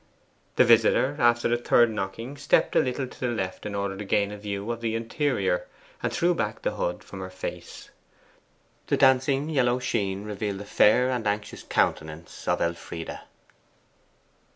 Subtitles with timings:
[0.55, 4.03] The visitor, after the third knocking, stepped a little to the left in order to
[4.03, 5.67] gain a view of the interior,
[6.01, 7.91] and threw back the hood from her face.
[8.87, 13.19] The dancing yellow sheen revealed the fair and anxious countenance of Elfride.